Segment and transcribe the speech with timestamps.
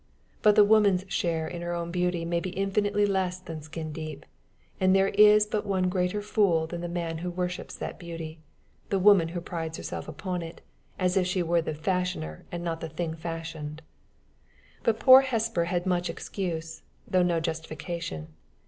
[0.41, 4.25] But the woman's share in her own beauty may be infinitely less than skin deep;
[4.79, 8.39] and there is but one greater fool than the man who worships that beauty
[8.89, 10.61] the woman who prides herself upon it,
[10.97, 13.83] as if she were the fashioner and not the thing fashioned.
[14.81, 18.29] But poor Hesper had much excuse, though no justification.